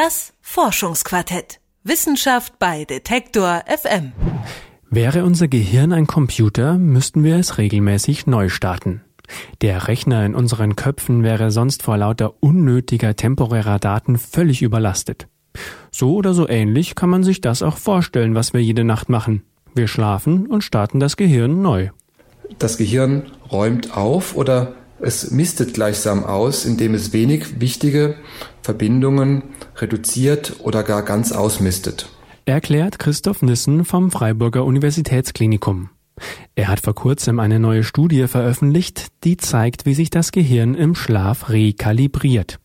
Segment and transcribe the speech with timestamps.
[0.00, 1.58] Das Forschungsquartett.
[1.82, 4.12] Wissenschaft bei Detektor FM.
[4.88, 9.00] Wäre unser Gehirn ein Computer, müssten wir es regelmäßig neu starten.
[9.60, 15.26] Der Rechner in unseren Köpfen wäre sonst vor lauter unnötiger temporärer Daten völlig überlastet.
[15.90, 19.42] So oder so ähnlich kann man sich das auch vorstellen, was wir jede Nacht machen.
[19.74, 21.88] Wir schlafen und starten das Gehirn neu.
[22.60, 28.16] Das Gehirn räumt auf oder es mistet gleichsam aus, indem es wenig wichtige
[28.62, 29.42] Verbindungen
[29.76, 32.08] reduziert oder gar ganz ausmistet.
[32.44, 35.90] Erklärt Christoph Nissen vom Freiburger Universitätsklinikum.
[36.54, 40.94] Er hat vor kurzem eine neue Studie veröffentlicht, die zeigt, wie sich das Gehirn im
[40.94, 42.58] Schlaf rekalibriert.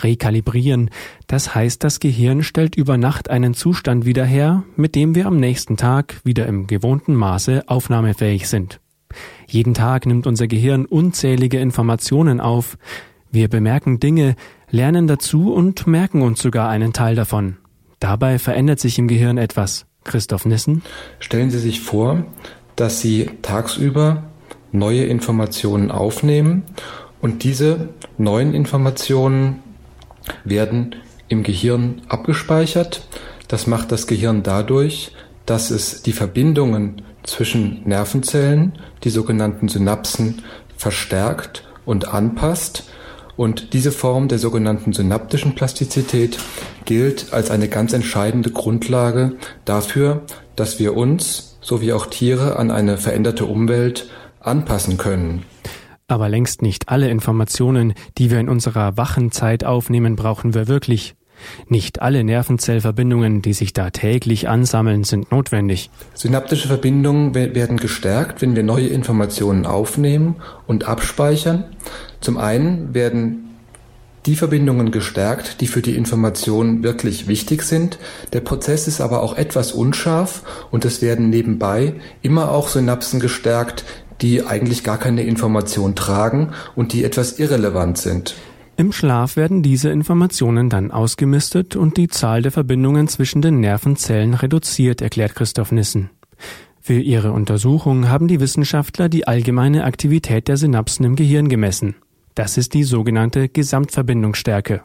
[0.00, 0.90] Rekalibrieren,
[1.26, 5.38] das heißt, das Gehirn stellt über Nacht einen Zustand wieder her, mit dem wir am
[5.38, 8.80] nächsten Tag wieder im gewohnten Maße aufnahmefähig sind.
[9.46, 12.78] Jeden Tag nimmt unser Gehirn unzählige Informationen auf.
[13.30, 14.36] Wir bemerken Dinge,
[14.70, 17.56] lernen dazu und merken uns sogar einen Teil davon.
[18.00, 19.86] Dabei verändert sich im Gehirn etwas.
[20.04, 20.82] Christoph Nissen?
[21.18, 22.24] Stellen Sie sich vor,
[22.76, 24.24] dass Sie tagsüber
[24.72, 26.64] neue Informationen aufnehmen
[27.20, 29.62] und diese neuen Informationen
[30.44, 30.96] werden
[31.28, 33.08] im Gehirn abgespeichert.
[33.48, 35.12] Das macht das Gehirn dadurch,
[35.46, 38.72] dass es die Verbindungen zwischen Nervenzellen,
[39.02, 40.42] die sogenannten Synapsen,
[40.76, 42.84] verstärkt und anpasst.
[43.36, 46.38] Und diese Form der sogenannten synaptischen Plastizität
[46.84, 49.32] gilt als eine ganz entscheidende Grundlage
[49.64, 50.22] dafür,
[50.54, 54.08] dass wir uns, so wie auch Tiere, an eine veränderte Umwelt
[54.40, 55.42] anpassen können.
[56.06, 61.16] Aber längst nicht alle Informationen, die wir in unserer wachen Zeit aufnehmen, brauchen wir wirklich.
[61.68, 65.90] Nicht alle Nervenzellverbindungen, die sich da täglich ansammeln, sind notwendig.
[66.14, 71.64] Synaptische Verbindungen werden gestärkt, wenn wir neue Informationen aufnehmen und abspeichern.
[72.20, 73.44] Zum einen werden
[74.26, 77.98] die Verbindungen gestärkt, die für die Information wirklich wichtig sind.
[78.32, 83.84] Der Prozess ist aber auch etwas unscharf und es werden nebenbei immer auch Synapsen gestärkt,
[84.22, 88.34] die eigentlich gar keine Information tragen und die etwas irrelevant sind.
[88.76, 94.34] Im Schlaf werden diese Informationen dann ausgemistet und die Zahl der Verbindungen zwischen den Nervenzellen
[94.34, 96.10] reduziert, erklärt Christoph Nissen.
[96.80, 101.94] Für ihre Untersuchung haben die Wissenschaftler die allgemeine Aktivität der Synapsen im Gehirn gemessen.
[102.34, 104.82] Das ist die sogenannte Gesamtverbindungsstärke.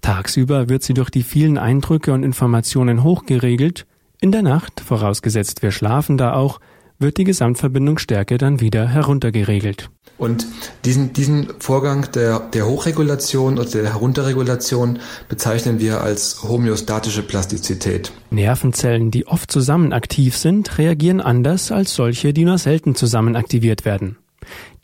[0.00, 3.86] Tagsüber wird sie durch die vielen Eindrücke und Informationen hochgeregelt,
[4.20, 6.58] in der Nacht, vorausgesetzt wir schlafen da auch,
[6.98, 9.90] wird die Gesamtverbindungsstärke dann wieder heruntergeregelt.
[10.18, 10.46] Und
[10.84, 14.98] diesen, diesen Vorgang der, der Hochregulation oder der Herunterregulation
[15.28, 18.12] bezeichnen wir als homöostatische Plastizität.
[18.30, 23.84] Nervenzellen, die oft zusammen aktiv sind, reagieren anders als solche, die nur selten zusammen aktiviert
[23.84, 24.18] werden.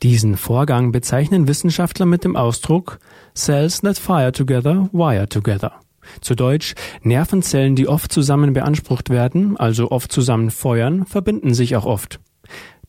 [0.03, 2.99] Diesen Vorgang bezeichnen Wissenschaftler mit dem Ausdruck
[3.35, 5.73] Cells that fire together, wire together.
[6.21, 11.85] Zu Deutsch, Nervenzellen, die oft zusammen beansprucht werden, also oft zusammen feuern, verbinden sich auch
[11.85, 12.19] oft.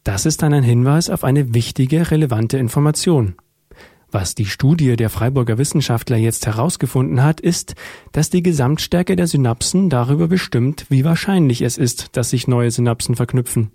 [0.06, 3.34] Das ist dann ein Hinweis auf eine wichtige, relevante Information.
[4.12, 7.74] Was die Studie der Freiburger Wissenschaftler jetzt herausgefunden hat, ist,
[8.12, 13.16] dass die Gesamtstärke der Synapsen darüber bestimmt, wie wahrscheinlich es ist, dass sich neue Synapsen
[13.16, 13.72] verknüpfen.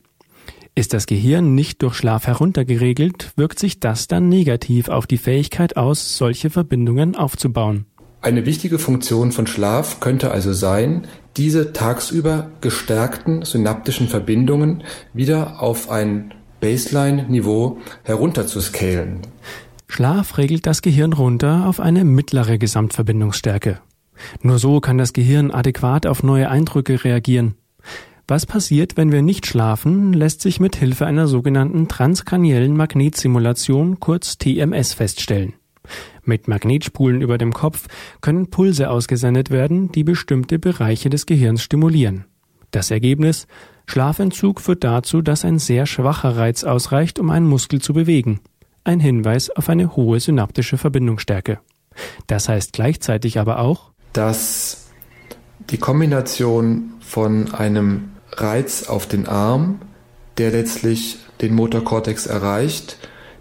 [0.74, 5.76] Ist das Gehirn nicht durch Schlaf heruntergeregelt, wirkt sich das dann negativ auf die Fähigkeit
[5.76, 7.88] aus, solche Verbindungen aufzubauen.
[8.24, 15.90] Eine wichtige Funktion von Schlaf könnte also sein, diese tagsüber gestärkten synaptischen Verbindungen wieder auf
[15.90, 19.22] ein Baseline-Niveau herunterzuscalen.
[19.88, 23.80] Schlaf regelt das Gehirn runter auf eine mittlere Gesamtverbindungsstärke.
[24.44, 27.56] Nur so kann das Gehirn adäquat auf neue Eindrücke reagieren.
[28.28, 34.38] Was passiert, wenn wir nicht schlafen, lässt sich mit Hilfe einer sogenannten transkraniellen Magnetsimulation kurz
[34.38, 35.54] TMS feststellen.
[36.24, 37.88] Mit Magnetspulen über dem Kopf
[38.22, 42.26] können Pulse ausgesendet werden, die bestimmte Bereiche des Gehirns stimulieren.
[42.72, 43.48] Das Ergebnis
[43.86, 48.40] Schlafentzug führt dazu, dass ein sehr schwacher Reiz ausreicht, um einen Muskel zu bewegen.
[48.84, 51.60] Ein Hinweis auf eine hohe synaptische Verbindungsstärke.
[52.28, 54.88] Das heißt gleichzeitig aber auch, dass
[55.70, 59.82] die Kombination von einem Reiz auf den Arm,
[60.38, 62.98] der letztlich den Motorkortex erreicht,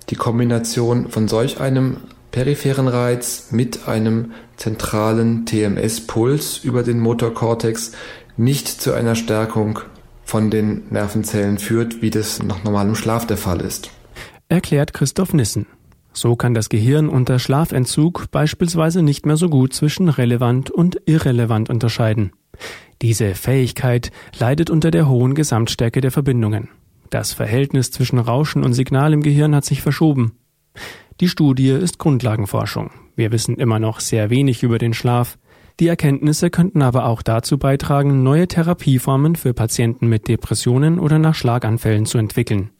[0.09, 1.99] die Kombination von solch einem
[2.31, 7.93] peripheren Reiz mit einem zentralen TMS-Puls über den Motorkortex
[8.37, 9.81] nicht zu einer Stärkung
[10.25, 13.91] von den Nervenzellen führt, wie das nach normalem Schlaf der Fall ist.
[14.49, 15.67] Erklärt Christoph Nissen.
[16.12, 21.71] So kann das Gehirn unter Schlafentzug beispielsweise nicht mehr so gut zwischen relevant und irrelevant
[21.71, 22.33] unterscheiden.
[23.03, 26.69] Diese Fähigkeit leidet unter der hohen Gesamtstärke der Verbindungen.
[27.11, 30.33] Das Verhältnis zwischen Rauschen und Signal im Gehirn hat sich verschoben.
[31.21, 32.91] Die Studie ist Grundlagenforschung.
[33.15, 35.37] Wir wissen immer noch sehr wenig über den Schlaf.
[35.79, 41.35] Die Erkenntnisse könnten aber auch dazu beitragen, neue Therapieformen für Patienten mit Depressionen oder nach
[41.35, 42.71] Schlaganfällen zu entwickeln.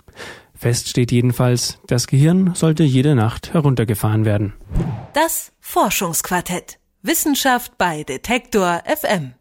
[0.55, 4.55] Fest steht jedenfalls, das Gehirn sollte jede Nacht heruntergefahren werden.
[5.13, 6.79] Das Forschungsquartett.
[7.03, 9.35] Wissenschaft bei Detektor FM.